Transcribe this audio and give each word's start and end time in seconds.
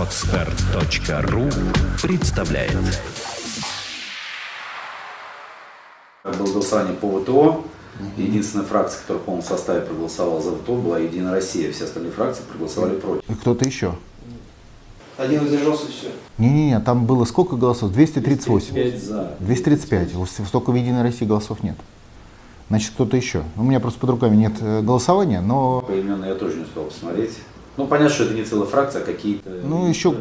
Отстар.ру 0.00 1.50
представляет 2.02 2.72
Было 6.24 6.52
голосование 6.52 6.94
по 6.94 7.20
ВТО. 7.20 7.64
Единственная 8.16 8.64
фракция, 8.64 9.02
которая 9.02 9.22
в 9.22 9.26
полном 9.26 9.44
составе 9.44 9.82
проголосовала 9.82 10.40
за 10.40 10.52
ВТО, 10.52 10.76
была 10.76 10.98
Единая 11.00 11.32
Россия. 11.32 11.70
Все 11.70 11.84
остальные 11.84 12.12
фракции 12.12 12.42
проголосовали 12.44 12.98
против. 12.98 13.28
И 13.28 13.34
кто-то 13.34 13.66
еще. 13.66 13.94
Один 15.18 15.42
воздержался 15.42 15.84
и 15.84 15.90
все. 15.90 16.08
Не-не-не, 16.38 16.80
там 16.80 17.04
было 17.04 17.26
сколько 17.26 17.56
голосов? 17.56 17.92
238. 17.92 18.74
5 18.74 19.04
за. 19.04 19.36
235. 19.40 20.14
Вот 20.14 20.30
Столько 20.30 20.70
в 20.70 20.76
Единой 20.76 21.02
России 21.02 21.26
голосов 21.26 21.62
нет. 21.62 21.76
Значит, 22.70 22.92
кто-то 22.94 23.18
еще. 23.18 23.42
У 23.54 23.64
меня 23.64 23.80
просто 23.80 24.00
под 24.00 24.10
руками 24.10 24.36
нет 24.36 24.54
э, 24.60 24.80
голосования, 24.80 25.42
но 25.42 25.82
Поименно 25.82 26.24
я 26.24 26.36
тоже 26.36 26.56
не 26.56 26.62
успел 26.62 26.84
посмотреть. 26.84 27.32
Ну, 27.80 27.86
понятно, 27.86 28.14
что 28.14 28.24
это 28.24 28.34
не 28.34 28.44
целая 28.44 28.66
фракция, 28.66 29.02
а 29.02 29.04
какие-то... 29.06 29.48
Ну, 29.64 29.88
еще- 29.88 30.14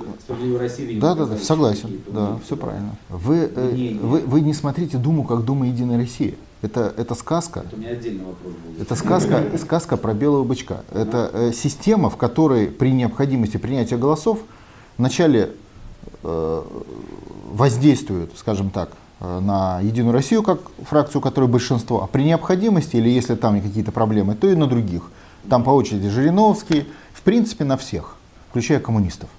видимо, 0.85 1.01
Да, 1.01 1.15
да, 1.15 1.25
да, 1.25 1.37
согласен. 1.37 2.01
Да, 2.07 2.39
все 2.45 2.55
правильно. 2.55 2.95
Вы, 3.09 3.51
э, 3.53 3.97
вы, 4.01 4.19
вы 4.19 4.41
не 4.41 4.53
смотрите 4.53 4.97
Думу 4.97 5.25
как 5.25 5.43
Дума 5.43 5.67
Единой 5.67 5.97
России. 5.97 6.37
Это, 6.61 6.93
это 6.95 7.15
сказка. 7.15 7.61
Это 7.65 7.75
у 7.75 7.79
меня 7.79 7.89
отдельный 7.91 8.23
вопрос 8.23 8.53
был. 8.53 8.81
Это 8.81 8.95
сказка, 8.95 9.43
сказка 9.57 9.97
про 9.97 10.13
белого 10.13 10.43
бычка. 10.45 10.83
Это 10.93 11.29
э, 11.33 11.51
система, 11.53 12.09
в 12.09 12.15
которой 12.15 12.67
при 12.67 12.91
необходимости 12.91 13.57
принятия 13.57 13.97
голосов 13.97 14.39
вначале 14.97 15.51
э, 16.23 16.63
воздействуют, 17.51 18.31
скажем 18.37 18.69
так, 18.69 18.91
э, 19.19 19.39
на 19.39 19.81
Единую 19.81 20.13
Россию 20.13 20.43
как 20.43 20.59
фракцию, 20.87 21.21
которой 21.21 21.49
большинство, 21.49 22.03
а 22.03 22.07
при 22.07 22.23
необходимости, 22.23 22.95
или 22.95 23.09
если 23.09 23.35
там 23.35 23.61
какие-то 23.61 23.91
проблемы, 23.91 24.35
то 24.35 24.49
и 24.49 24.55
на 24.55 24.67
других. 24.67 25.03
Там 25.49 25.63
по 25.63 25.69
очереди 25.71 26.09
Жириновский, 26.09 26.85
в 27.19 27.21
принципе 27.21 27.65
на 27.65 27.75
всех, 27.75 28.15
включая 28.49 28.79
коммунистов. 28.79 29.29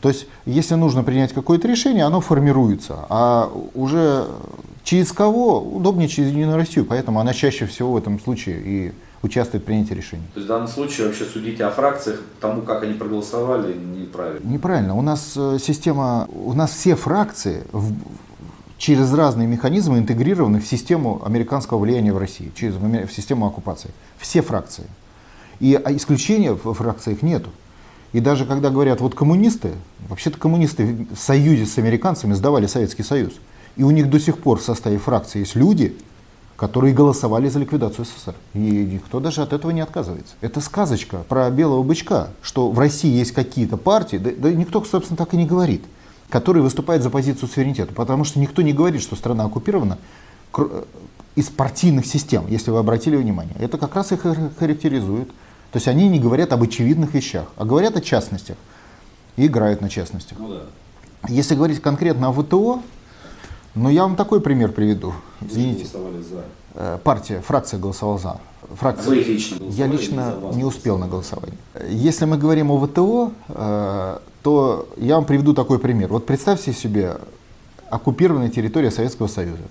То 0.00 0.08
есть, 0.08 0.28
если 0.46 0.76
нужно 0.76 1.02
принять 1.02 1.32
какое-то 1.32 1.66
решение, 1.66 2.04
оно 2.04 2.20
формируется, 2.20 3.06
а 3.08 3.50
уже 3.74 4.28
через 4.84 5.10
кого 5.10 5.60
удобнее 5.60 6.08
через 6.08 6.30
Единую 6.30 6.56
Россию, 6.56 6.84
поэтому 6.86 7.18
она 7.18 7.34
чаще 7.34 7.66
всего 7.66 7.92
в 7.92 7.96
этом 7.96 8.20
случае 8.20 8.62
и 8.64 8.92
участвует 9.24 9.64
в 9.64 9.66
принятии 9.66 9.94
решений. 9.94 10.22
То 10.34 10.38
есть 10.38 10.44
в 10.46 10.48
данном 10.48 10.68
случае 10.68 11.08
вообще 11.08 11.24
судить 11.24 11.60
о 11.60 11.70
фракциях, 11.70 12.20
тому, 12.40 12.62
как 12.62 12.84
они 12.84 12.94
проголосовали, 12.94 13.76
неправильно. 13.76 14.48
Неправильно. 14.48 14.94
У 14.94 15.02
нас 15.02 15.32
э, 15.36 15.58
система, 15.60 16.28
у 16.32 16.52
нас 16.52 16.70
все 16.70 16.94
фракции 16.94 17.64
в- 17.72 17.92
через 18.76 19.12
разные 19.12 19.48
механизмы 19.48 19.98
интегрированы 19.98 20.60
в 20.60 20.66
систему 20.68 21.20
американского 21.26 21.78
влияния 21.78 22.12
в 22.12 22.18
России, 22.18 22.52
через 22.54 22.74
в 22.76 23.08
систему 23.12 23.48
оккупации. 23.48 23.90
Все 24.18 24.40
фракции. 24.42 24.84
И 25.60 25.74
а, 25.74 25.94
исключения 25.94 26.52
в 26.52 26.72
фракциях 26.74 27.22
нету. 27.22 27.50
И 28.12 28.20
даже 28.20 28.46
когда 28.46 28.70
говорят, 28.70 29.00
вот 29.00 29.14
коммунисты, 29.14 29.72
вообще-то 30.08 30.38
коммунисты 30.38 31.06
в 31.14 31.18
союзе 31.18 31.66
с 31.66 31.76
американцами 31.78 32.32
сдавали 32.32 32.66
Советский 32.66 33.02
Союз. 33.02 33.34
И 33.76 33.82
у 33.82 33.90
них 33.90 34.08
до 34.10 34.18
сих 34.18 34.38
пор 34.38 34.58
в 34.58 34.62
составе 34.62 34.98
фракции 34.98 35.40
есть 35.40 35.54
люди, 35.54 35.94
которые 36.56 36.92
голосовали 36.92 37.48
за 37.48 37.60
ликвидацию 37.60 38.04
СССР. 38.04 38.34
И 38.54 38.58
никто 38.58 39.20
даже 39.20 39.42
от 39.42 39.52
этого 39.52 39.70
не 39.70 39.80
отказывается. 39.80 40.34
Это 40.40 40.60
сказочка 40.60 41.18
про 41.28 41.48
белого 41.50 41.84
бычка, 41.84 42.30
что 42.42 42.72
в 42.72 42.78
России 42.78 43.16
есть 43.16 43.30
какие-то 43.30 43.76
партии, 43.76 44.16
да, 44.16 44.30
да 44.36 44.52
никто, 44.52 44.82
собственно, 44.84 45.16
так 45.16 45.34
и 45.34 45.36
не 45.36 45.46
говорит, 45.46 45.84
которые 46.30 46.64
выступают 46.64 47.04
за 47.04 47.10
позицию 47.10 47.48
суверенитета. 47.48 47.94
Потому 47.94 48.24
что 48.24 48.40
никто 48.40 48.62
не 48.62 48.72
говорит, 48.72 49.02
что 49.02 49.14
страна 49.14 49.44
оккупирована 49.44 49.98
э, 50.56 50.82
из 51.36 51.48
партийных 51.48 52.06
систем, 52.06 52.46
если 52.48 52.72
вы 52.72 52.78
обратили 52.80 53.14
внимание. 53.14 53.54
Это 53.60 53.78
как 53.78 53.94
раз 53.94 54.10
их 54.10 54.24
хар- 54.24 54.50
характеризует. 54.58 55.30
То 55.72 55.76
есть 55.76 55.88
они 55.88 56.08
не 56.08 56.18
говорят 56.18 56.52
об 56.52 56.62
очевидных 56.62 57.14
вещах, 57.14 57.46
а 57.56 57.64
говорят 57.64 57.96
о 57.96 58.00
частностях. 58.00 58.56
И 59.36 59.46
играют 59.46 59.80
на 59.80 59.88
частностях. 59.88 60.38
Ну 60.38 60.48
да. 60.48 60.62
Если 61.28 61.54
говорить 61.54 61.80
конкретно 61.80 62.28
о 62.28 62.32
ВТО, 62.32 62.82
ну 63.74 63.88
я 63.88 64.02
вам 64.02 64.16
такой 64.16 64.40
пример 64.40 64.72
приведу. 64.72 65.12
Извините. 65.40 65.86
за. 65.86 66.44
Э, 66.74 66.98
Партия, 67.02 67.40
фракция 67.40 67.78
голосовала 67.78 68.18
за. 68.18 68.40
Фракция. 68.74 69.08
Вы 69.08 69.16
лично 69.16 69.64
Я 69.64 69.86
лично 69.86 70.34
не 70.54 70.64
успел 70.64 70.98
на 70.98 71.06
голосование. 71.06 71.56
Если 71.88 72.24
мы 72.24 72.38
говорим 72.38 72.70
о 72.70 72.86
ВТО, 72.86 73.32
э, 73.48 74.18
то 74.42 74.88
я 74.96 75.16
вам 75.16 75.24
приведу 75.24 75.54
такой 75.54 75.78
пример. 75.78 76.08
Вот 76.08 76.26
представьте 76.26 76.72
себе 76.72 77.16
оккупированная 77.90 78.50
территория 78.50 78.90
Советского 78.90 79.26
Союза. 79.26 79.62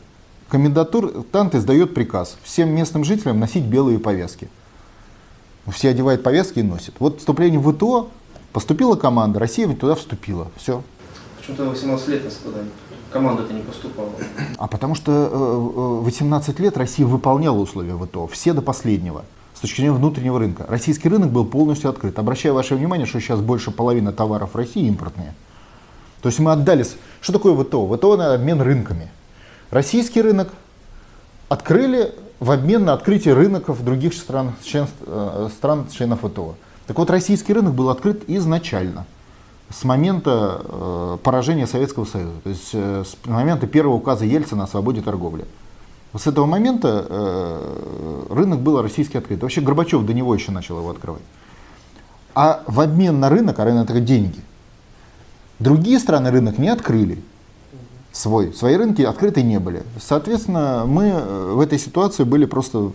Комендатур-тант 0.49 1.55
издает 1.55 1.93
приказ 1.93 2.37
всем 2.43 2.69
местным 2.69 3.03
жителям 3.03 3.39
носить 3.39 3.65
белые 3.65 3.99
повязки. 3.99 4.49
Все 5.71 5.89
одевают 5.89 6.23
повязки 6.23 6.59
и 6.59 6.63
носят. 6.63 6.95
Вот 6.99 7.19
вступление 7.19 7.59
в 7.59 7.71
ВТО, 7.73 8.09
поступила 8.53 8.95
команда, 8.95 9.39
Россия 9.39 9.67
туда 9.75 9.95
вступила. 9.95 10.47
Все. 10.55 10.81
Почему-то 11.37 11.65
на 11.65 11.69
18 11.71 12.07
лет 12.07 12.23
нас 12.23 12.33
туда 12.35 12.59
команда-то 13.11 13.53
не 13.53 13.61
поступала. 13.61 14.09
А 14.57 14.67
потому 14.67 14.95
что 14.95 15.11
э, 15.11 16.01
э, 16.01 16.03
18 16.03 16.59
лет 16.59 16.77
Россия 16.77 17.05
выполняла 17.05 17.57
условия 17.57 17.97
ВТО, 17.97 18.27
все 18.27 18.53
до 18.53 18.61
последнего, 18.61 19.23
с 19.53 19.59
точки 19.59 19.77
зрения 19.77 19.93
внутреннего 19.93 20.39
рынка. 20.39 20.65
Российский 20.67 21.09
рынок 21.09 21.31
был 21.31 21.45
полностью 21.45 21.89
открыт. 21.89 22.17
Обращаю 22.19 22.53
ваше 22.53 22.75
внимание, 22.75 23.05
что 23.05 23.19
сейчас 23.19 23.39
больше 23.39 23.71
половины 23.71 24.11
товаров 24.11 24.55
России 24.55 24.87
импортные. 24.87 25.33
То 26.21 26.29
есть 26.29 26.39
мы 26.39 26.51
отдали... 26.51 26.85
Что 27.21 27.33
такое 27.33 27.55
ВТО? 27.55 27.87
ВТО 27.95 28.17
на 28.17 28.33
обмен 28.33 28.61
рынками. 28.61 29.09
Российский 29.69 30.21
рынок 30.21 30.49
открыли 31.49 32.13
в 32.39 32.51
обмен 32.51 32.85
на 32.85 32.93
открытие 32.93 33.33
рынков 33.33 33.83
других 33.83 34.13
стран, 34.13 34.53
член, 34.63 34.87
э, 35.05 35.49
стран 35.55 35.87
членов 35.91 36.19
ВТО. 36.21 36.55
Так 36.85 36.97
вот, 36.97 37.09
российский 37.09 37.53
рынок 37.53 37.73
был 37.73 37.89
открыт 37.89 38.23
изначально, 38.27 39.05
с 39.69 39.83
момента 39.83 40.61
э, 40.63 41.17
поражения 41.23 41.67
Советского 41.67 42.05
Союза, 42.05 42.33
то 42.43 42.49
есть 42.49 42.69
э, 42.73 43.03
с 43.05 43.17
момента 43.27 43.67
первого 43.67 43.95
указа 43.95 44.25
Ельцина 44.25 44.63
о 44.63 44.67
свободе 44.67 45.01
торговли. 45.01 45.45
С 46.17 46.25
этого 46.25 46.45
момента 46.45 47.05
э, 47.07 48.25
рынок 48.29 48.61
был 48.61 48.81
российский 48.81 49.17
открыт. 49.17 49.41
Вообще 49.41 49.61
Горбачев 49.61 50.05
до 50.05 50.13
него 50.13 50.33
еще 50.33 50.51
начал 50.51 50.77
его 50.79 50.89
открывать. 50.89 51.21
А 52.33 52.63
в 52.65 52.79
обмен 52.79 53.19
на 53.19 53.29
рынок, 53.29 53.59
а 53.59 53.65
рынок 53.65 53.89
это 53.89 53.99
деньги, 53.99 54.39
другие 55.59 55.99
страны 55.99 56.31
рынок 56.31 56.57
не 56.57 56.69
открыли 56.69 57.21
свой. 58.17 58.53
Свои 58.53 58.75
рынки 58.75 59.01
открыты 59.01 59.43
не 59.43 59.59
были. 59.59 59.83
Соответственно, 59.99 60.83
мы 60.87 61.05
э, 61.05 61.51
в 61.53 61.59
этой 61.59 61.77
ситуации 61.77 62.23
были 62.23 62.45
просто 62.45 62.91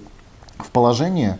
в 0.58 0.70
положении 0.72 1.36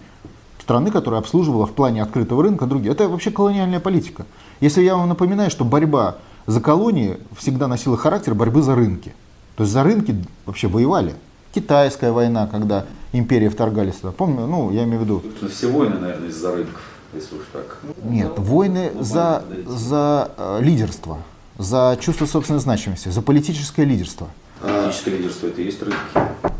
страны, 0.60 0.90
которая 0.90 1.20
обслуживала 1.20 1.66
в 1.66 1.72
плане 1.72 2.02
открытого 2.02 2.42
рынка 2.42 2.66
другие. 2.66 2.92
Это 2.92 3.08
вообще 3.08 3.30
колониальная 3.30 3.80
политика. 3.80 4.24
Если 4.60 4.82
я 4.82 4.96
вам 4.96 5.08
напоминаю, 5.08 5.50
что 5.50 5.64
борьба 5.64 6.16
за 6.46 6.60
колонии 6.60 7.18
всегда 7.36 7.66
носила 7.66 7.96
характер 7.96 8.34
борьбы 8.34 8.62
за 8.62 8.74
рынки. 8.74 9.14
То 9.56 9.64
есть 9.64 9.72
за 9.72 9.82
рынки 9.82 10.14
вообще 10.46 10.68
воевали. 10.68 11.14
Китайская 11.52 12.12
война, 12.12 12.46
когда 12.46 12.86
империи 13.12 13.48
вторгались 13.48 13.96
туда. 13.96 14.12
Помню, 14.12 14.46
ну, 14.46 14.70
я 14.70 14.84
имею 14.84 15.00
в 15.00 15.04
виду, 15.04 15.20
Собственно, 15.22 15.50
все 15.50 15.66
войны, 15.70 15.98
наверное, 15.98 16.28
из-за 16.28 16.54
рынков, 16.54 16.80
если 17.12 17.34
уж 17.34 17.42
так. 17.52 17.78
нет, 18.04 18.32
войны 18.38 18.90
Ну, 18.94 19.02
за, 19.02 19.44
за 19.66 20.30
э, 20.38 20.58
лидерство, 20.62 21.18
за 21.58 21.98
чувство 22.00 22.26
собственной 22.26 22.60
значимости, 22.60 23.08
за 23.08 23.22
политическое 23.22 23.84
лидерство. 23.84 24.28
Политическое 24.60 25.10
лидерство 25.10 25.46
это 25.48 25.60
и 25.60 25.64
есть 25.64 25.82
рынки. 25.82 25.98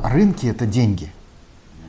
Рынки 0.03 0.47
это 0.47 0.67
деньги. 0.67 1.13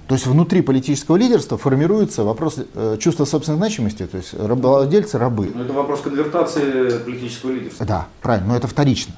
То 0.07 0.15
есть 0.15 0.27
внутри 0.27 0.61
политического 0.61 1.15
лидерства 1.15 1.57
формируется 1.57 2.23
вопрос 2.23 2.59
э, 2.73 2.97
чувства 2.99 3.25
собственной 3.25 3.57
значимости, 3.57 4.05
то 4.05 4.17
есть 4.17 4.33
рабовладельцы, 4.33 5.17
рабы. 5.17 5.51
Ну, 5.53 5.63
это 5.63 5.73
вопрос 5.73 6.01
конвертации 6.01 6.99
политического 6.99 7.51
лидерства. 7.51 7.85
Да, 7.85 8.07
правильно, 8.21 8.49
но 8.49 8.57
это 8.57 8.67
вторично. 8.67 9.15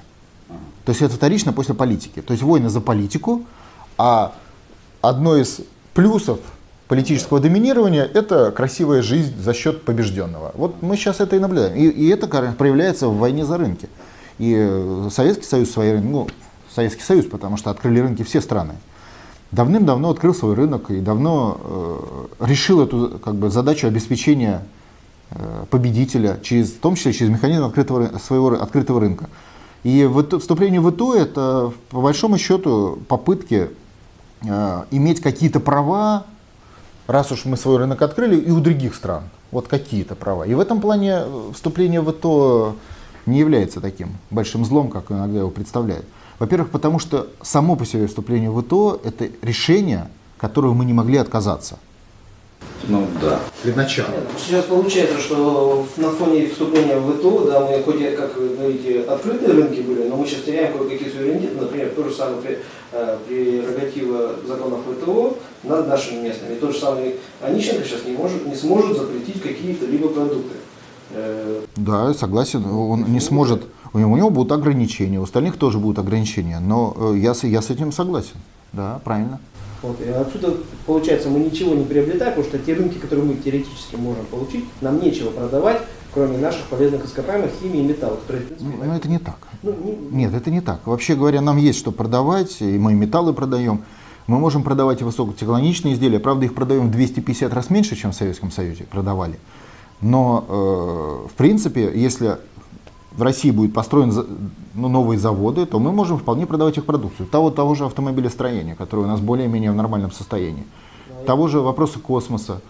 Ага. 0.48 0.60
То 0.86 0.92
есть 0.92 1.02
это 1.02 1.16
вторично 1.16 1.54
после 1.54 1.74
политики. 1.74 2.22
То 2.22 2.34
есть 2.34 2.44
войны 2.44 2.70
за 2.70 2.82
политику, 2.82 3.44
а 3.98 4.36
одно 5.02 5.38
из 5.38 5.62
плюсов 5.94 6.40
политического 6.88 7.40
доминирования– 7.40 8.04
это 8.14 8.52
красивая 8.52 9.02
жизнь 9.02 9.34
за 9.42 9.54
счет 9.54 9.84
побежденного. 9.84 10.52
Вот 10.56 10.82
мы 10.82 10.96
сейчас 10.98 11.20
это 11.20 11.36
и 11.36 11.40
наблюдаем. 11.40 11.76
И, 11.76 11.88
и 11.88 12.10
это 12.10 12.28
проявляется 12.28 13.08
в 13.08 13.18
войне 13.18 13.46
за 13.46 13.58
рынки. 13.58 13.90
И 14.38 14.56
э, 14.58 15.10
Советский 15.12 15.46
Союз, 15.46 15.72
свои, 15.72 15.98
ну, 15.98 16.28
Советский 16.74 17.04
Союз, 17.04 17.26
потому 17.26 17.58
что 17.58 17.70
открыли 17.70 18.00
рынки 18.00 18.24
все 18.24 18.42
страны, 18.42 18.74
давным-давно 19.52 20.10
открыл 20.10 20.34
свой 20.34 20.56
рынок 20.56 20.92
и 20.92 21.00
давно 21.00 21.58
э, 22.40 22.46
решил 22.46 22.82
эту 22.82 23.20
как 23.24 23.36
бы, 23.36 23.50
задачу 23.50 23.88
обеспечения 23.88 24.62
э, 25.32 25.66
победителя, 25.70 26.40
через, 26.44 26.72
в 26.72 26.80
том 26.80 26.96
числе 26.96 27.14
через 27.14 27.32
механизм 27.32 27.64
открытого, 27.64 28.04
ры- 28.04 28.20
своего 28.20 28.52
ры- 28.52 28.58
открытого 28.58 29.00
рынка. 29.00 29.30
И 29.84 30.04
в, 30.04 30.40
вступление 30.40 30.82
в 30.82 30.90
ИТО 30.90 31.16
это 31.16 31.72
по 31.90 32.02
большому 32.02 32.38
счету 32.38 33.00
попытки 33.08 33.70
э, 34.44 34.84
иметь 34.92 35.22
какие-то 35.22 35.60
права, 35.60 36.26
раз 37.08 37.32
уж 37.32 37.46
мы 37.46 37.58
свой 37.58 37.78
рынок 37.78 38.02
открыли, 38.02 38.36
и 38.38 38.52
у 38.52 38.60
других 38.60 38.96
стран. 38.96 39.24
Вот 39.52 39.68
какие-то 39.68 40.16
права. 40.16 40.44
И 40.44 40.54
в 40.54 40.60
этом 40.60 40.82
плане 40.82 41.20
э, 41.20 41.52
вступление 41.54 42.02
в 42.02 42.12
ИТО 42.12 42.76
не 43.26 43.40
является 43.40 43.80
таким 43.80 44.18
большим 44.30 44.66
злом, 44.66 44.90
как 44.90 45.12
иногда 45.12 45.40
его 45.40 45.50
представляют. 45.50 46.06
Во-первых, 46.40 46.70
потому 46.70 47.00
что 47.00 47.28
само 47.42 47.76
по 47.76 47.86
себе 47.86 48.08
вступление 48.08 48.52
в 48.52 48.62
ИТО– 48.62 49.00
это 49.04 49.30
решение, 49.42 50.10
от 50.36 50.42
которого 50.42 50.74
мы 50.74 50.86
не 50.86 50.94
могли 50.94 51.18
отказаться. 51.18 51.80
Ну 52.88 53.08
да. 53.22 53.40
Для 53.64 53.76
начала. 53.76 54.10
Сейчас 54.38 54.66
получается, 54.66 55.20
что 55.20 55.88
на 55.98 56.10
фоне 56.12 56.48
вступления 56.50 56.98
в 56.98 57.18
ВТО, 57.18 57.46
да, 57.46 57.62
мы 57.62 57.82
хоть, 57.82 58.00
и, 58.00 58.16
как 58.16 58.38
вы 58.38 58.50
говорите, 58.50 59.02
открытые 59.02 59.54
рынки 59.54 59.82
были, 59.82 60.08
но 60.08 60.18
мы 60.18 60.28
сейчас 60.28 60.42
теряем 60.44 60.78
кое-какие 60.78 61.10
суверенитеты, 61.10 61.56
например, 61.60 61.90
то 61.96 62.04
же 62.08 62.14
самое 62.14 62.42
при, 62.42 62.60
э, 62.92 63.18
прерогатива 63.28 64.36
законов 64.48 64.82
ВТО 65.02 65.38
над 65.64 65.88
нашими 65.88 66.22
местными. 66.22 66.54
И 66.54 66.60
тот 66.60 66.74
же 66.74 66.80
самый 66.80 67.16
Онищенко 67.42 67.84
сейчас 67.84 68.06
не, 68.06 68.12
может, 68.12 68.46
не 68.46 68.56
сможет 68.56 68.98
запретить 68.98 69.42
какие-то 69.42 69.88
либо 69.88 70.10
продукты. 70.10 70.54
Э, 71.12 71.62
Да, 71.76 72.14
согласен, 72.14 72.66
он 72.66 73.06
не 73.12 73.20
сможет, 73.20 73.64
у 73.94 74.00
него, 74.00 74.12
у 74.12 74.18
него 74.18 74.30
будут 74.30 74.52
ограничения, 74.52 75.20
у 75.20 75.24
остальных 75.24 75.58
тоже 75.58 75.80
будут 75.80 75.98
ограничения, 75.98 76.60
но 76.60 76.96
э, 76.96 77.18
я, 77.18 77.34
я 77.42 77.62
с 77.62 77.70
этим 77.72 77.92
согласен. 77.92 78.36
Да, 78.74 79.00
правильно. 79.04 79.40
Вот, 79.82 80.00
и 80.02 80.10
отсюда, 80.10 80.56
получается, 80.86 81.30
мы 81.30 81.40
ничего 81.40 81.76
не 81.76 81.84
приобретаем, 81.86 82.34
потому 82.36 82.48
что 82.50 82.58
те 82.60 82.74
рынки, 82.74 82.98
которые 82.98 83.26
мы 83.26 83.36
теоретически 83.36 83.96
можем 83.96 84.26
получить, 84.26 84.66
нам 84.82 85.00
нечего 85.02 85.30
продавать, 85.30 85.82
кроме 86.14 86.38
наших 86.38 86.64
полезных 86.68 87.06
ископаемых, 87.06 87.52
химии 87.62 87.82
и 87.82 87.84
металла, 87.84 88.16
которые, 88.16 88.46
принципе, 88.46 88.70
Ну, 88.84 88.94
это 88.94 89.10
не 89.10 89.20
так. 89.20 89.38
ну, 89.64 89.74
не- 90.12 90.18
Нет, 90.24 90.34
это 90.34 90.50
не 90.50 90.62
так. 90.62 90.80
Вообще 90.88 91.16
говоря, 91.16 91.42
нам 91.42 91.58
есть 91.58 91.78
что 91.78 91.92
продавать, 91.92 92.62
и 92.62 92.78
мы 92.78 92.94
металлы 92.94 93.34
продаем. 93.34 93.82
Мы 94.28 94.40
можем 94.40 94.64
продавать 94.64 95.02
и 95.02 95.04
высокотехнологичные 95.04 95.94
изделия, 95.94 96.20
правда, 96.20 96.46
их 96.46 96.56
продаем 96.56 96.88
в 96.88 96.92
250 96.92 97.54
раз 97.54 97.70
меньше, 97.70 97.96
чем 97.96 98.12
в 98.12 98.16
Советском 98.16 98.50
Союзе 98.52 98.86
продавали. 98.86 99.38
Но, 100.02 100.46
э, 101.28 101.28
в 101.32 101.34
принципе, 101.38 101.92
если 101.94 102.38
в 103.18 103.22
России 103.22 103.52
будет 103.52 103.74
построен 103.74 104.14
ну, 104.74 104.88
новые 104.88 105.18
заводы, 105.18 105.66
то 105.66 105.80
мы 105.80 105.92
можем 105.92 106.18
вполне 106.18 106.46
продавать 106.46 106.78
их 106.78 106.86
продукцию. 106.86 107.28
Того, 107.28 107.50
того 107.50 107.76
же 107.76 107.86
автомобилестроения, 107.86 108.76
которое 108.76 109.04
у 109.04 109.08
нас 109.08 109.22
более-менее 109.22 109.72
в 109.72 109.76
нормальном 109.76 110.12
состоянии. 110.12 110.66
Того 111.26 111.48
же 111.48 111.60
вопроса 111.60 112.00
космоса, 112.00 112.62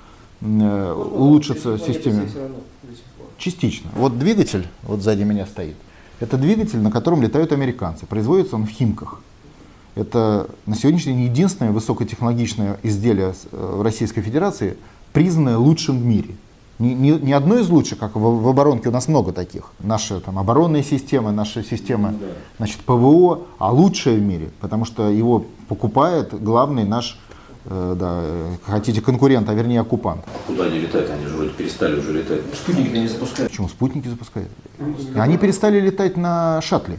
э, 0.41 0.93
улучшится 0.93 1.77
пор. 3.17 3.27
Частично. 3.37 3.89
Вот 3.95 4.19
двигатель, 4.19 4.67
вот 4.83 5.01
сзади 5.01 5.23
меня 5.23 5.45
стоит, 5.45 5.75
это 6.19 6.37
двигатель, 6.37 6.79
на 6.79 6.91
котором 6.91 7.21
летают 7.21 7.51
американцы. 7.51 8.05
Производится 8.05 8.55
он 8.55 8.65
в 8.65 8.69
Химках. 8.69 9.19
Это 9.95 10.47
на 10.65 10.75
сегодняшний 10.75 11.13
день 11.13 11.23
единственное 11.23 11.71
высокотехнологичное 11.71 12.77
изделие 12.83 13.33
э, 13.51 13.81
Российской 13.81 14.21
Федерации, 14.21 14.77
признанное 15.11 15.57
лучшим 15.57 15.97
в 15.97 16.05
мире. 16.05 16.35
Не, 16.77 16.93
не- 16.93 17.11
не 17.19 17.31
одно 17.31 17.57
из 17.57 17.69
лучших, 17.69 17.97
как 17.99 18.15
в, 18.15 18.19
в 18.19 18.47
оборонке 18.49 18.89
у 18.89 18.91
нас 18.91 19.07
много 19.07 19.31
таких. 19.31 19.71
Наши 19.79 20.19
там, 20.19 20.37
оборонные 20.37 20.83
системы, 20.83 21.31
наши 21.31 21.63
системы 21.63 22.15
значит, 22.57 22.79
ПВО, 22.81 23.41
а 23.59 23.71
лучшее 23.71 24.17
в 24.17 24.21
мире, 24.21 24.51
потому 24.59 24.83
что 24.83 25.09
его 25.09 25.45
покупает 25.69 26.33
главный 26.43 26.83
наш, 26.83 27.17
да, 27.67 28.21
э, 28.23 28.55
хотите, 28.63 29.01
конкурент, 29.01 29.49
а 29.49 29.53
вернее 29.53 29.81
оккупант. 29.81 30.23
Куда 30.45 30.65
они 30.65 30.79
летают? 30.79 31.09
Они 31.09 31.25
же 31.25 31.35
вроде 31.35 31.49
перестали 31.51 31.99
уже 31.99 32.13
летать. 32.13 32.41
Спутники 32.53 32.89
не 32.89 33.07
запускают. 33.07 33.51
Почему 33.51 33.69
спутники 33.69 34.07
запускают? 34.07 34.49
Они 35.15 35.37
перестали 35.37 35.79
летать 35.79 36.15
на 36.15 36.61
шаттле. 36.61 36.97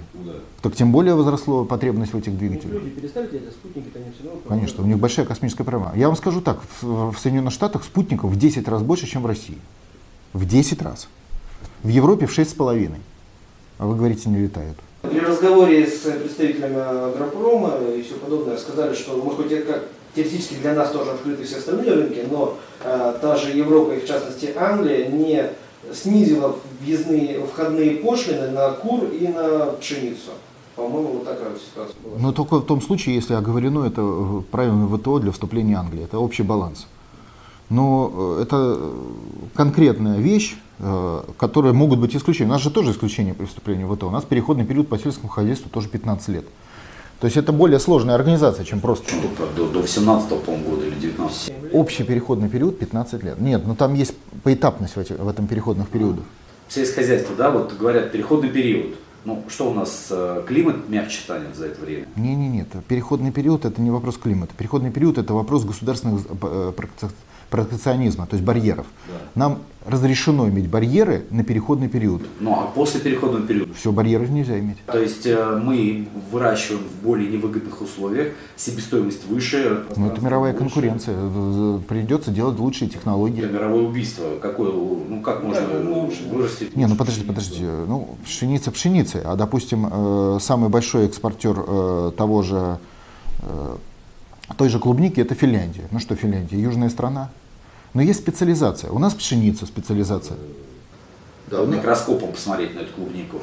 Так 0.63 0.75
тем 0.75 0.91
более 0.91 1.15
возросла 1.15 1.65
потребность 1.65 2.13
в 2.13 2.19
этих 2.19 2.37
двигателях. 2.37 2.83
Люди 2.83 2.91
перестали 2.91 3.29
делать, 3.29 3.47
а 3.49 3.53
спутники-то 3.53 4.01
они 4.01 4.11
все 4.11 4.25
равно... 4.25 4.41
Конечно, 4.49 4.83
у 4.83 4.87
них 4.87 4.99
большая 4.99 5.25
космическая 5.25 5.63
программа. 5.63 5.93
Я 5.97 6.09
вам 6.09 6.17
скажу 6.17 6.41
так, 6.41 6.59
в, 6.81 7.15
Соединенных 7.17 7.53
Штатах 7.53 7.85
спутников 7.85 8.33
в 8.33 8.37
10 8.37 8.67
раз 8.67 8.83
больше, 8.83 9.07
чем 9.07 9.23
в 9.23 9.27
России. 9.27 9.59
В 10.33 10.45
10 10.45 10.83
раз. 10.83 11.09
В 11.85 11.89
Европе 11.89 12.27
в 12.27 12.37
6,5. 12.37 12.91
А 13.79 13.87
вы 13.87 13.95
говорите, 13.95 14.29
не 14.29 14.39
летают. 14.39 14.77
При 15.03 15.21
разговоре 15.21 15.87
с 15.87 16.01
представителями 16.01 16.81
агропрома 16.81 17.75
и 17.97 18.03
все 18.03 18.15
подобное 18.15 18.57
сказали, 18.57 18.95
что 18.95 19.17
мы 19.23 19.31
хоть 19.31 19.53
и 19.53 19.59
как 19.59 19.85
теоретически 20.17 20.55
для 20.55 20.75
нас 20.75 20.91
тоже 20.91 21.13
открыты 21.13 21.45
все 21.45 21.59
остальные 21.59 21.93
рынки, 21.93 22.27
но 22.31 22.57
э, 22.83 23.19
та 23.21 23.37
же 23.37 23.51
Европа 23.51 23.93
и 23.93 24.01
в 24.01 24.07
частности 24.07 24.53
Англия 24.57 25.09
не 25.09 25.51
снизила 25.93 26.57
въездные, 26.81 27.45
входные 27.47 27.99
пошлины 27.99 28.51
на 28.51 28.71
кур 28.71 29.05
и 29.05 29.29
на 29.29 29.67
пшеницу. 29.81 30.31
По-моему, 30.75 31.09
вот 31.15 31.25
такая 31.25 31.51
вот 31.51 31.61
ситуация 31.61 31.97
была. 32.03 32.19
Но 32.19 32.33
только 32.33 32.57
в 32.57 32.67
том 32.67 32.83
случае, 32.83 33.15
если 33.15 33.35
оговорено 33.35 33.85
это 33.85 34.03
в 34.03 34.43
правилами 34.43 34.95
ВТО 34.97 35.19
для 35.21 35.33
вступления 35.33 35.77
Англии. 35.77 36.05
Это 36.05 36.19
общий 36.19 36.43
баланс. 36.43 36.87
Но 37.71 38.37
э, 38.39 38.43
это 38.43 38.77
э, 38.79 38.93
конкретная 39.55 40.19
вещь, 40.19 40.57
э, 40.79 41.23
которые 41.39 41.73
могут 41.73 41.99
быть 41.99 42.15
исключения. 42.15 42.51
У 42.51 42.53
нас 42.53 42.63
же 42.63 42.71
тоже 42.71 42.93
исключение 42.93 43.35
при 43.35 43.47
вступлении 43.47 43.85
в 43.85 43.95
ВТО. 43.95 44.09
У 44.09 44.11
нас 44.11 44.25
переходный 44.25 44.67
период 44.67 44.89
по 44.89 44.99
сельскому 44.99 45.29
хозяйству 45.29 45.71
тоже 45.71 45.89
15 45.89 46.29
лет. 46.29 46.45
То 47.21 47.27
есть 47.27 47.37
это 47.37 47.53
более 47.53 47.79
сложная 47.81 48.15
организация, 48.15 48.65
чем 48.65 48.81
просто 48.81 49.09
Сколько? 49.09 49.51
До, 49.57 49.69
до 49.69 49.81
18 49.81 50.29
по-моему, 50.43 50.71
года 50.71 50.87
или 50.87 50.95
19 50.95 51.53
общий 51.73 52.05
переходный 52.05 52.49
период 52.49 52.79
15 52.79 53.23
лет. 53.23 53.41
Нет, 53.41 53.67
но 53.67 53.75
там 53.75 53.95
есть 53.95 54.15
поэтапность 54.43 54.97
в, 54.97 54.99
эти- 55.01 55.15
в 55.15 55.27
этом 55.29 55.47
переходных 55.47 55.89
периодах. 55.89 56.25
Сельское 56.69 57.03
хозяйство, 57.03 57.35
да, 57.37 57.51
вот 57.51 57.73
говорят, 57.79 58.13
переходный 58.13 58.51
период. 58.51 58.97
Ну, 59.25 59.43
что 59.49 59.71
у 59.71 59.75
нас, 59.75 60.07
э, 60.11 60.45
климат 60.47 60.89
мягче 60.89 61.19
станет 61.21 61.57
за 61.57 61.67
это 61.67 61.81
время? 61.81 62.07
Не, 62.17 62.37
не, 62.37 62.49
нет. 62.49 62.69
Переходный 62.87 63.33
период 63.33 63.65
это 63.65 63.81
не 63.81 63.91
вопрос 63.91 64.19
климата. 64.19 64.53
Переходный 64.57 64.91
период 64.91 65.19
это 65.19 65.33
вопрос 65.35 65.65
государственного 65.65 66.21
э, 66.21 66.73
протек- 66.77 67.11
протекционизма, 67.51 68.27
то 68.27 68.35
есть 68.35 68.45
барьеров. 68.45 68.87
Нам 69.35 69.61
разрешено 69.87 70.49
иметь 70.49 70.69
барьеры 70.69 71.27
на 71.31 71.45
переходный 71.45 71.89
период. 71.89 72.23
Ну, 72.41 72.53
а 72.53 72.67
после 72.67 73.01
переходного 73.01 73.47
периода? 73.47 73.73
Все, 73.75 73.93
барьеров 73.93 74.31
нельзя 74.31 74.59
иметь. 74.59 74.79
То 74.87 74.99
есть 74.99 75.27
э, 75.27 75.61
мы 75.63 76.09
выращиваем 76.33 76.83
в 76.83 77.05
более 77.05 77.31
невыгодных 77.31 77.81
условиях, 77.81 78.33
себестоимость 78.57 79.27
выше. 79.29 79.85
Ну, 79.97 80.09
это 80.09 80.21
мировая 80.21 80.53
больше. 80.53 80.65
конкуренция. 80.65 81.17
Придется 81.89 82.33
делать 82.33 82.59
лучшие 82.59 82.89
Это 82.89 82.99
технологии. 82.99 83.43
мировое 83.43 83.83
убийство. 83.85 84.25
Какое, 84.43 84.73
ну 84.73 85.21
как 85.23 85.45
можно 85.45 85.63
ну, 85.83 86.11
вырастить? 86.31 86.77
Не, 86.77 86.87
ну 86.87 86.91
лучше 86.91 86.99
подожди, 86.99 87.23
пшеницу? 87.23 87.27
подожди. 87.29 87.65
Ну, 87.65 88.17
пшеница 88.25 88.71
пшеницы. 88.73 89.23
А, 89.25 89.37
допустим, 89.37 89.87
э, 89.91 90.39
самый 90.41 90.69
большой 90.69 91.07
экспортер 91.07 91.65
э, 91.65 92.13
того 92.17 92.43
же, 92.43 92.79
э, 93.43 93.77
той 94.55 94.69
же 94.69 94.79
клубники 94.79 95.21
это 95.21 95.35
Финляндия. 95.35 95.85
Ну 95.91 95.99
что 95.99 96.15
Финляндия? 96.17 96.61
Южная 96.61 96.89
страна. 96.89 97.31
Но 97.95 98.03
есть 98.03 98.21
специализация. 98.21 98.91
У 98.91 98.99
нас 98.99 99.15
пшеница 99.15 99.67
специализация. 99.67 100.37
Под 101.51 101.69
микроскопом 101.69 102.33
посмотреть 102.33 102.75
на 102.75 102.81
эту 102.81 102.93
клубнику. 102.93 103.41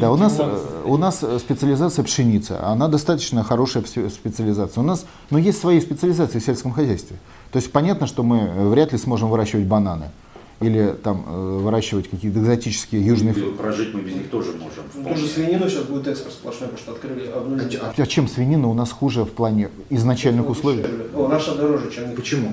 Да, 0.00 0.10
у 0.10 0.16
нас, 0.16 0.36
э, 0.38 0.82
у 0.84 0.96
нас 0.96 1.24
специализация 1.38 2.04
пшеница, 2.04 2.66
она 2.66 2.88
достаточно 2.88 3.44
хорошая 3.44 3.84
специализация. 3.84 4.82
У 4.82 4.84
нас, 4.84 5.06
но 5.30 5.38
есть 5.38 5.60
свои 5.60 5.80
специализации 5.80 6.40
в 6.40 6.44
сельском 6.44 6.72
хозяйстве. 6.72 7.16
То 7.52 7.58
есть 7.58 7.70
понятно, 7.70 8.08
что 8.08 8.24
мы 8.24 8.38
э, 8.38 8.68
вряд 8.68 8.92
ли 8.92 8.98
сможем 8.98 9.30
выращивать 9.30 9.66
бананы 9.66 10.10
или 10.60 10.94
там 11.02 11.24
э, 11.26 11.58
выращивать 11.58 12.08
какие-то 12.10 12.40
экзотические 12.40 13.04
южные 13.04 13.34
И. 13.34 13.40
Прожить 13.52 13.94
мы 13.94 14.00
без 14.00 14.14
них 14.14 14.30
тоже 14.30 14.52
можем. 14.52 14.84
Ну. 14.94 15.08
Тоже 15.08 15.26
свинину 15.26 15.68
сейчас 15.68 15.84
будет 15.84 16.08
экспорт 16.08 16.34
сплошной, 16.34 16.68
потому 16.68 16.78
что 16.78 16.92
открыли 16.92 17.30
обнулили. 17.30 17.80
А 17.96 18.06
чем 18.06 18.26
свинина 18.28 18.68
у 18.68 18.74
нас 18.74 18.90
хуже 18.90 19.24
в 19.24 19.30
плане 19.30 19.70
изначальных 19.90 20.48
условий? 20.48 20.84
О, 21.14 21.28
наша 21.28 21.54
дороже, 21.54 21.90
чем 21.90 22.14
Почему? 22.14 22.52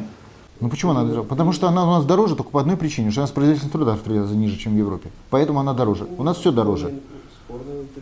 Ну 0.62 0.70
почему 0.70 0.92
она 0.92 1.04
дороже? 1.04 1.24
Потому 1.28 1.52
что 1.52 1.68
она 1.68 1.84
у 1.84 1.92
нас 1.92 2.06
дороже 2.06 2.36
только 2.36 2.52
по 2.52 2.62
одной 2.62 2.78
причине, 2.78 3.12
что 3.12 3.22
у 3.22 3.24
нас 3.24 3.32
производительность 3.32 3.74
труда 3.74 3.96
в 3.96 4.00
три 4.00 4.18
раза 4.18 4.36
ниже, 4.36 4.58
чем 4.58 4.74
в 4.74 4.78
Европе. 4.78 5.10
Поэтому 5.30 5.60
она 5.60 5.74
дороже. 5.74 6.08
У 6.18 6.24
нас 6.24 6.38
все 6.38 6.52
дороже. 6.52 6.94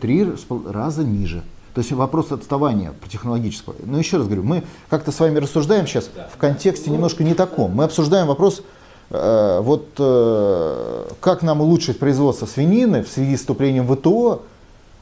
Три 0.00 0.26
раза 0.66 1.02
ниже. 1.02 1.42
То 1.74 1.80
есть 1.80 1.90
вопрос 1.90 2.30
отставания 2.30 2.92
по 2.92 3.08
технологического. 3.08 3.74
Но 3.84 3.98
еще 3.98 4.18
раз 4.18 4.26
говорю, 4.26 4.44
мы 4.44 4.62
как-то 4.88 5.10
с 5.10 5.18
вами 5.18 5.38
рассуждаем 5.38 5.88
сейчас 5.88 6.08
в 6.32 6.36
контексте 6.36 6.90
немножко 6.90 7.24
не 7.24 7.34
таком. 7.34 7.72
Мы 7.72 7.82
обсуждаем 7.82 8.28
вопрос, 8.28 8.62
вот 9.10 9.88
э, 9.98 11.04
как 11.20 11.42
нам 11.42 11.60
улучшить 11.60 11.98
производство 11.98 12.46
свинины 12.46 13.02
в 13.02 13.08
связи 13.08 13.36
с 13.36 13.40
вступлением 13.40 13.86
в 13.86 13.96
ВТО, 13.96 14.42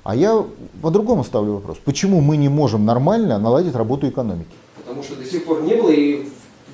а 0.05 0.17
я 0.17 0.45
по-другому 0.83 1.25
ставлю 1.25 1.55
вопрос. 1.55 1.79
Почему 1.85 2.21
мы 2.21 2.37
не 2.37 2.49
можем 2.49 2.85
нормально 2.85 3.39
наладить 3.39 3.75
работу 3.75 4.09
экономики? 4.09 4.51
Потому 4.77 5.03
что 5.03 5.17
до 5.17 5.25
сих 5.25 5.45
пор 5.45 5.63
не 5.63 5.75
было 5.75 5.91
и, 5.91 6.29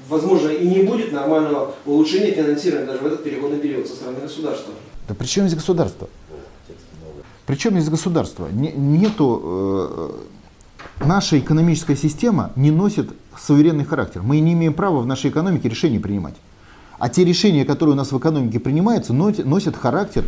возможно, 0.08 0.49
и 0.49 0.66
не 0.66 0.82
будет 0.82 1.12
нормального 1.12 1.75
улучшения 1.85 2.32
финансирования 2.32 2.87
даже 2.87 3.00
в 3.00 3.06
этот 3.06 3.23
переходный 3.23 3.58
период 3.58 3.87
со 3.87 3.94
стороны 3.94 4.20
государства. 4.20 4.73
Да 5.08 5.14
при 5.14 5.26
чем 5.26 5.47
здесь 5.47 5.58
государство? 5.58 6.08
Причем 7.47 7.73
здесь 7.73 7.88
государство? 7.88 8.49
Не- 8.52 8.73
нету, 8.73 9.40
э, 9.42 11.04
наша 11.06 11.38
экономическая 11.38 11.97
система 11.97 12.52
не 12.56 12.70
носит 12.70 13.11
суверенный 13.38 13.85
характер. 13.85 14.23
Мы 14.23 14.40
не 14.40 14.52
имеем 14.52 14.75
права 14.75 15.00
в 15.00 15.06
нашей 15.06 15.30
экономике 15.30 15.68
решения 15.68 15.99
принимать. 15.99 16.35
А 16.99 17.09
те 17.09 17.25
решения, 17.25 17.64
которые 17.64 17.95
у 17.95 17.97
нас 17.97 18.12
в 18.12 18.19
экономике 18.19 18.59
принимаются, 18.59 19.12
носят 19.12 19.76
характер 19.76 20.25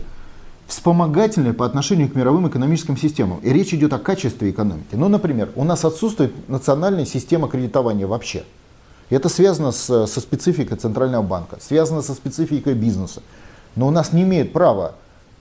вспомогательный 0.66 1.52
по 1.52 1.66
отношению 1.66 2.08
к 2.08 2.14
мировым 2.14 2.48
экономическим 2.48 2.96
системам. 2.96 3.40
И 3.42 3.50
речь 3.50 3.74
идет 3.74 3.92
о 3.92 3.98
качестве 3.98 4.50
экономики. 4.50 4.94
Ну, 4.94 5.08
например, 5.08 5.50
у 5.56 5.64
нас 5.64 5.84
отсутствует 5.84 6.32
национальная 6.48 7.04
система 7.06 7.48
кредитования 7.48 8.06
вообще. 8.06 8.44
Это 9.08 9.28
связано 9.28 9.72
с- 9.72 10.06
со 10.06 10.20
спецификой 10.20 10.78
Центрального 10.78 11.22
банка, 11.22 11.58
связано 11.60 12.02
со 12.02 12.14
спецификой 12.14 12.74
бизнеса. 12.74 13.22
Но 13.74 13.88
у 13.88 13.90
нас 13.90 14.12
не 14.12 14.22
имеет 14.22 14.52
права 14.52 14.94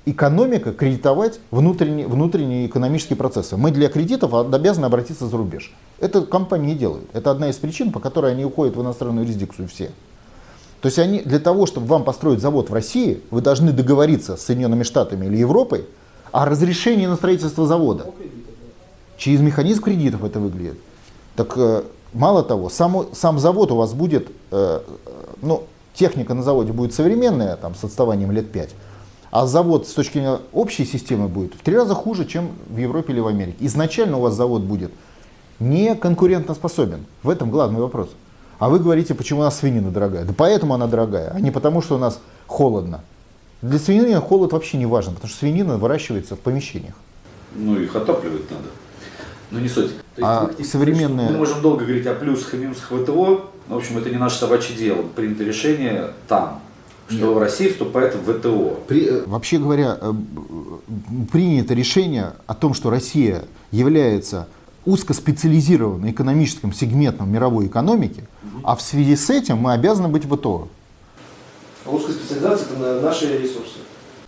экономика 0.08 0.74
кредитовать 0.74 1.40
внутренние, 1.52 2.08
внутренние 2.08 2.66
экономические 2.66 3.16
процессы. 3.18 3.56
Мы 3.58 3.70
для 3.70 3.90
кредитов 3.90 4.34
обязаны 4.34 4.86
обратиться 4.86 5.28
за 5.28 5.38
рубеж. 5.38 5.72
Это 6.00 6.24
компании 6.24 6.74
делают. 6.74 7.08
Это 7.14 7.30
одна 7.30 7.50
из 7.50 7.58
причин, 7.58 7.92
по 7.92 8.00
которой 8.00 8.32
они 8.32 8.46
уходят 8.46 8.76
в 8.76 8.82
иностранную 8.82 9.26
юрисдикцию 9.28 9.68
все. 9.68 9.92
То 10.82 10.88
есть 10.88 11.00
они 11.00 11.20
для 11.20 11.40
того, 11.40 11.66
чтобы 11.66 11.88
вам 11.88 12.04
построить 12.04 12.40
завод 12.40 12.70
в 12.70 12.74
России, 12.74 13.22
вы 13.32 13.42
должны 13.42 13.72
договориться 13.72 14.38
с 14.38 14.44
Соединенными 14.44 14.84
Штатами 14.84 15.26
или 15.26 15.38
Европой 15.38 15.86
о 16.32 16.46
разрешении 16.46 17.06
на 17.06 17.16
строительство 17.16 17.68
завода. 17.68 18.06
Через 19.18 19.42
механизм 19.42 19.82
кредитов 19.82 20.24
это 20.24 20.40
выглядит. 20.40 20.80
Так 21.36 21.54
э, 21.58 21.84
мало 22.14 22.44
того, 22.44 22.70
сам, 22.70 23.08
сам 23.14 23.40
завод 23.40 23.72
у 23.72 23.76
вас 23.76 23.94
будет, 23.94 24.30
э, 24.52 24.80
ну, 25.42 25.64
техника 25.94 26.34
на 26.34 26.44
заводе 26.44 26.72
будет 26.72 26.94
современная, 26.94 27.58
там, 27.58 27.76
с 27.76 27.84
отставанием 27.84 28.32
лет 28.32 28.50
5, 28.50 28.70
а 29.32 29.46
завод 29.48 29.86
с 29.88 29.94
точки 29.94 30.14
зрения 30.14 30.40
общей 30.54 30.86
системы 30.86 31.28
будет 31.28 31.56
в 31.56 31.60
три 31.60 31.76
раза 31.76 31.94
хуже, 31.94 32.26
чем 32.26 32.52
в 32.70 32.78
Европе 32.78 33.12
или 33.12 33.20
в 33.20 33.28
Америке. 33.28 33.58
Изначально 33.60 34.18
у 34.18 34.22
вас 34.22 34.34
завод 34.34 34.62
будет 34.62 34.92
не 35.60 35.94
конкурентоспособен. 35.96 37.06
В 37.22 37.30
этом 37.30 37.52
главный 37.52 37.82
вопрос. 37.82 38.10
А 38.60 38.70
вы 38.70 38.80
говорите, 38.80 39.16
почему 39.16 39.40
у 39.40 39.44
нас 39.44 39.58
свинина 39.60 39.90
дорогая. 39.90 40.26
Да 40.26 40.34
поэтому 40.36 40.74
она 40.74 40.88
дорогая, 40.88 41.32
а 41.34 41.40
не 41.40 41.50
потому, 41.52 41.82
что 41.82 41.96
у 41.96 41.98
нас 41.98 42.20
холодно. 42.46 43.02
Для 43.62 43.80
свинины 43.80 44.16
холод 44.22 44.52
вообще 44.54 44.78
не 44.78 44.86
важен, 44.86 45.14
потому 45.16 45.30
что 45.30 45.40
свинина 45.40 45.78
выращивается 45.78 46.36
в 46.36 46.40
помещениях. 46.40 46.94
Ну, 47.56 47.80
их 47.80 47.96
отапливать 47.96 48.50
надо. 48.52 48.68
Но 49.52 49.60
не 49.60 49.68
суть. 49.70 49.92
То 50.16 50.22
А 50.22 50.42
фактически, 50.46 50.72
современные- 50.72 51.30
Мы 51.32 51.38
можем 51.38 51.62
долго 51.62 51.86
говорить 51.86 52.06
о 52.06 52.14
плюсах 52.14 52.54
и 52.54 52.58
минусах 52.58 52.92
ВТО, 52.92 53.50
в 53.68 53.76
общем, 53.76 53.98
это 53.98 54.10
не 54.10 54.18
наше 54.18 54.38
собачье 54.38 54.76
дело. 54.76 55.02
Принято 55.16 55.44
решение 55.44 56.12
там, 56.28 56.62
что 57.10 57.40
Россия 57.40 57.72
вступает 57.72 58.16
в 58.16 58.32
ВТО. 58.40 58.80
Вообще 59.26 59.58
говоря, 59.58 59.98
э, 60.00 60.14
принято 61.32 61.74
решение 61.74 62.34
о 62.46 62.54
том, 62.54 62.74
что 62.74 62.90
Россия 62.90 63.44
является 63.72 64.48
узкоспециализированным 64.86 66.10
экономическим 66.10 66.74
сегментом 66.74 67.32
мировой 67.32 67.68
экономики, 67.68 68.24
а 68.64 68.76
в 68.76 68.82
связи 68.82 69.16
с 69.16 69.30
этим 69.30 69.58
мы 69.58 69.74
обязаны 69.74 70.08
быть 70.08 70.26
в 70.26 70.36
ВТО. 70.36 70.68
А 71.86 71.90
узкая 71.90 72.16
специализация 72.16 72.68
это 72.68 72.80
на 72.80 73.02
наши 73.02 73.38
ресурсы. 73.38 73.80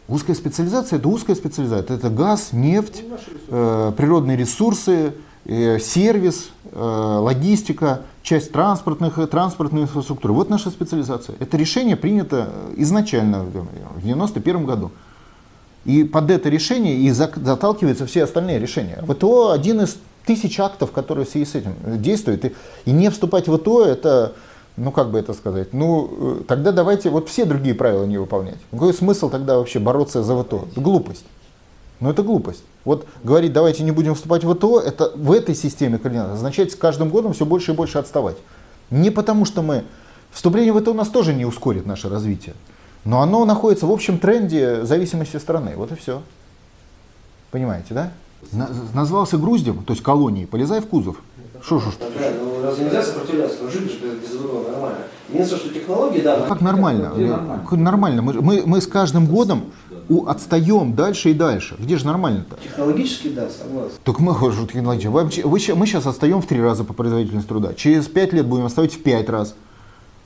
Узкая 0.08 0.36
специализация– 0.36 1.00
это 1.00 1.08
узкая 1.08 1.36
специализация. 1.36 1.96
Это 1.96 2.10
газ, 2.10 2.50
нефть, 2.52 3.04
э, 3.48 3.92
природные 3.96 4.36
ресурсы, 4.36 5.14
э, 5.46 5.80
сервис, 5.80 6.50
э, 6.72 6.78
логистика, 6.78 8.02
часть 8.22 8.52
транспортных, 8.52 9.30
транспортной 9.30 9.84
инфраструктуры. 9.84 10.34
Вот 10.34 10.50
наша 10.50 10.70
специализация. 10.70 11.36
Это 11.40 11.56
решение 11.56 11.96
принято 11.96 12.50
изначально 12.76 13.44
в 13.44 13.52
1991 13.52 14.66
году. 14.66 14.92
И 15.86 16.04
под 16.04 16.30
это 16.30 16.50
решение 16.50 16.98
и 16.98 17.10
заталкиваются 17.12 18.06
все 18.06 18.24
остальные 18.24 18.60
решения. 18.60 19.04
ВТО 19.08 19.52
один 19.52 19.82
из 19.82 19.98
тысяч 20.26 20.60
актов, 20.60 20.92
которые 20.92 21.26
в 21.26 21.30
связи 21.30 21.46
с 21.46 21.56
этим 21.56 21.76
действуют. 22.02 22.46
И, 22.46 22.56
и 22.86 22.92
не 22.92 23.10
вступать 23.10 23.48
в 23.48 23.58
ВТО 23.58 23.86
это, 23.86 24.34
ну 24.78 24.92
как 24.92 25.12
бы 25.12 25.20
это 25.20 25.34
сказать, 25.34 25.74
ну 25.74 26.40
э, 26.40 26.44
тогда 26.48 26.72
давайте 26.72 27.10
вот 27.10 27.30
все 27.30 27.46
другие 27.46 27.76
правила 27.76 28.06
не 28.06 28.18
выполнять. 28.18 28.58
Какой 28.72 28.94
смысл 28.94 29.30
тогда 29.30 29.58
вообще 29.58 29.80
бороться 29.80 30.24
за 30.24 30.42
ВТО? 30.42 30.68
Это 30.72 30.82
глупость. 30.82 31.26
Ну 32.00 32.10
это 32.10 32.24
глупость. 32.24 32.64
Вот 32.84 33.06
говорить, 33.24 33.54
давайте 33.54 33.84
не 33.84 33.92
будем 33.92 34.16
вступать 34.16 34.44
в 34.44 34.54
ВТО, 34.54 34.80
это 34.80 35.12
в 35.16 35.32
этой 35.32 35.56
системе 35.56 36.00
координат 36.00 36.32
означает 36.32 36.72
с 36.72 36.76
каждым 36.76 37.10
годом 37.10 37.34
все 37.34 37.46
больше 37.46 37.72
и 37.72 37.76
больше 37.76 38.00
отставать. 38.00 38.38
Не 38.90 39.10
потому 39.10 39.46
что 39.46 39.62
мы... 39.62 39.86
Вступление 40.32 40.72
в 40.72 40.80
ВТО 40.80 40.94
нас 40.94 41.10
тоже 41.10 41.34
не 41.34 41.46
ускорит 41.46 41.86
наше 41.86 42.10
развитие. 42.10 42.56
Но 43.04 43.22
оно 43.22 43.46
находится 43.46 43.86
в 43.86 43.92
общем 43.92 44.18
тренде 44.18 44.84
зависимости 44.86 45.38
страны. 45.38 45.74
Вот 45.76 45.92
и 45.92 45.96
все. 45.96 46.22
Понимаете, 47.52 47.94
да? 47.94 48.12
На- 48.52 48.70
назвался 48.94 49.38
Груздем, 49.38 49.84
то 49.84 49.94
есть 49.94 50.04
колонией, 50.04 50.48
полезай 50.48 50.82
в 50.82 50.88
кузов. 50.88 51.18
Шо, 51.64 51.80
шо, 51.80 51.92
шо. 51.92 51.98
Да, 52.00 52.32
ну 52.44 52.64
разве 52.64 52.86
нельзя 52.86 53.04
сопротивляться? 53.04 53.58
Ну 53.62 53.70
жили 53.70 53.88
же 53.88 54.00
без, 54.00 54.30
ВТО 54.30 54.72
нормально. 54.72 54.98
Единственное, 55.30 55.64
что 55.64 55.74
технологии, 55.74 56.20
да. 56.20 56.40
Как 56.48 56.62
нормально? 56.62 57.12
Где 57.16 57.28
нормально? 57.28 57.78
Нормально. 57.78 58.22
Мы, 58.22 58.34
мы, 58.42 58.64
мы 58.66 58.82
с 58.82 58.88
каждым 58.88 59.28
годом 59.28 59.66
у- 60.10 60.26
отстаем 60.26 60.94
дальше 60.94 61.30
и 61.30 61.34
дальше. 61.34 61.76
Где 61.80 61.98
же 61.98 62.06
нормально-то? 62.06 62.58
Технологически, 62.62 63.30
да, 63.30 63.48
согласен. 63.50 63.96
Так 64.04 64.20
мы, 64.20 64.34
технология. 64.68 65.10
Вообще, 65.10 65.44
вы 65.44 65.60
мы 65.76 65.86
сейчас 65.88 66.06
отстаем 66.06 66.42
в 66.42 66.48
три 66.48 66.62
раза 66.62 66.84
по 66.84 66.94
производительности 66.94 67.48
труда. 67.48 67.74
Через 67.74 68.08
пять 68.08 68.34
лет 68.34 68.46
будем 68.46 68.66
отставать 68.66 68.94
в 68.94 69.02
пять 69.02 69.30
раз. 69.30 69.56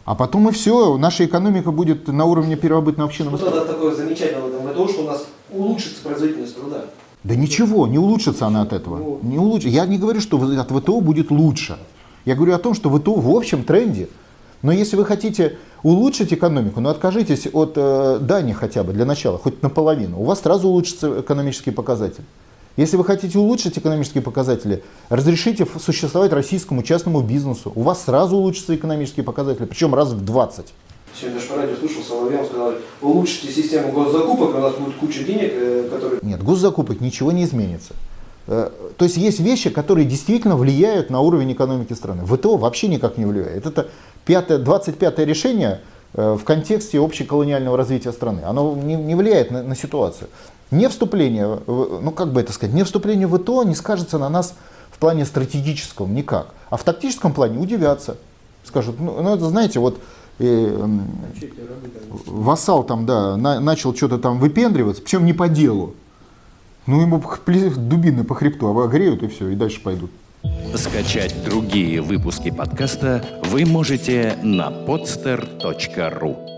А 0.05 0.13
потом 0.13 0.48
и 0.50 0.51
все, 0.51 0.98
наша 0.98 1.25
экономика 1.25 1.72
будет 1.72 2.07
на 2.07 2.25
уровне 2.25 2.55
переработанного 2.55 3.10
общинного 3.10 3.38
Что 3.38 3.50
тогда 3.50 3.65
такое 3.65 3.93
замечательное 3.95 4.43
в 4.43 4.48
этом 4.48 4.67
ВТО, 4.72 4.88
что 4.88 5.01
у 5.03 5.07
нас 5.07 5.25
улучшится 5.51 6.01
производительность 6.03 6.55
труда? 6.55 6.86
Да 7.25 7.36
ничего, 7.36 7.88
не 7.88 7.98
улучшится 7.98 8.46
она 8.46 8.62
от 8.62 8.72
этого. 8.72 9.20
Не 9.24 9.39
улуч... 9.39 9.63
Я 9.63 9.88
не 9.88 9.98
говорю, 9.98 10.22
что 10.22 10.38
от 10.38 10.70
ВТО 10.70 11.01
будет 11.01 11.32
лучше. 11.32 11.79
Я 12.24 12.36
говорю 12.36 12.53
о 12.53 12.60
том, 12.60 12.75
что 12.75 12.96
ВТО 12.96 13.15
в 13.15 13.36
общем 13.36 13.63
тренде. 13.63 14.10
Но 14.62 14.72
если 14.72 14.96
вы 14.96 15.05
хотите 15.05 15.58
улучшить 15.82 16.32
экономику, 16.34 16.82
ну 16.82 16.89
откажитесь 16.89 17.48
от 17.51 17.74
э, 17.77 18.20
Дани 18.22 18.53
хотя 18.53 18.84
бы 18.84 18.94
для 18.94 19.05
начала, 19.05 19.39
хоть 19.39 19.63
наполовину, 19.63 20.20
у 20.20 20.24
вас 20.24 20.41
сразу 20.41 20.67
улучшится 20.67 21.22
экономический 21.22 21.72
показатель. 21.72 22.24
Если 22.77 22.96
вы 22.96 23.03
хотите 23.03 23.39
улучшить 23.39 23.75
экономические 23.79 24.22
показатели, 24.22 24.84
разрешите 25.10 25.65
существовать 25.84 26.32
российскому 26.32 26.84
частному 26.84 27.22
бизнесу, 27.22 27.72
у 27.74 27.82
вас 27.82 28.03
сразу 28.03 28.38
улучшатся 28.38 28.75
экономические 28.75 29.24
показатели, 29.24 29.65
причем 29.65 29.96
раз 29.96 30.12
в 30.12 30.24
20. 30.24 30.74
Сегодня 31.17 31.39
даже 31.39 31.50
по 31.50 31.55
радио 31.55 31.75
слышал, 31.77 32.03
Соловьев 32.03 32.45
сказал, 32.45 32.74
улучшите 33.01 33.50
систему 33.50 33.91
госзакупок, 33.93 34.53
у 34.55 34.60
нас 34.60 34.75
будет 34.75 34.95
куча 34.95 35.24
денег, 35.24 35.51
э, 35.53 35.89
которые... 35.89 36.19
Нет, 36.22 36.43
госзакупок 36.43 37.00
ничего 37.00 37.31
не 37.31 37.45
изменится. 37.45 37.93
Э, 38.48 38.69
То 38.98 39.05
есть 39.05 39.15
есть 39.15 39.39
вещи, 39.39 39.69
которые 39.69 40.05
действительно 40.05 40.57
влияют 40.57 41.10
на 41.10 41.22
уровень 41.22 41.53
экономики 41.53 41.93
страны. 41.93 42.25
ВТО 42.25 42.57
вообще 42.57 42.89
никак 42.89 43.17
не 43.17 43.25
влияет. 43.25 43.65
Это 43.65 43.88
пятое, 44.25 44.57
25 44.57 45.19
решение 45.19 45.79
э, 46.13 46.34
в 46.34 46.43
контексте 46.43 47.00
общеколониального 47.00 47.77
развития 47.77 48.12
страны. 48.12 48.41
Оно 48.43 48.75
не, 48.75 48.95
не 48.95 49.15
влияет 49.15 49.51
на, 49.51 49.63
на 49.63 49.75
ситуацию. 49.75 50.27
Не 50.69 50.89
вступление, 50.89 51.60
ну 51.67 52.12
как 52.12 52.34
бы 52.34 52.41
это 52.41 52.51
сказать, 52.51 52.75
не 52.75 52.84
вступление 52.84 53.27
в 53.27 53.38
ВТО 53.38 53.63
не 53.63 53.75
скажется 53.75 54.17
на 54.17 54.27
нас 54.27 54.55
в 54.91 54.98
плане 54.98 55.24
стратегическом 55.24 56.13
никак. 56.13 56.48
А 56.69 56.75
в 56.75 56.84
тактическом 56.84 57.34
плане 57.34 57.60
удивятся. 57.60 58.17
Скажут, 58.65 59.00
ну, 59.00 59.22
ну 59.22 59.36
это 59.36 59.45
знаете, 59.45 59.79
вот 59.79 60.00
э, 60.39 60.88
вассал 62.25 62.84
там, 62.84 63.06
да, 63.06 63.38
на- 63.38 63.60
начал 63.60 63.96
что-то 63.96 64.18
там 64.18 64.39
выпендриваться, 64.39 65.01
причем 65.01 65.25
не 65.25 65.34
по 65.34 65.48
делу. 65.48 65.96
Ну, 66.88 67.01
ему 67.01 67.20
дубины 67.77 68.24
по 68.24 68.36
хребту 68.36 68.68
обогреют 68.68 69.24
и 69.24 69.27
все, 69.27 69.50
и 69.50 69.56
дальше 69.56 69.82
пойдут. 69.82 70.12
Скачать 70.75 71.36
другие 71.44 72.01
выпуски 72.01 72.51
подкаста 72.51 73.24
вы 73.50 73.65
можете 73.65 74.38
на 74.44 74.70
podster.ru. 74.70 76.54